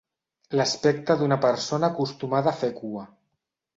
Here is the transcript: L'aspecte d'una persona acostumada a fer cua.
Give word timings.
L'aspecte 0.59 1.17
d'una 1.19 1.37
persona 1.45 1.91
acostumada 1.93 2.55
a 2.55 2.59
fer 2.63 2.71
cua. 2.81 3.05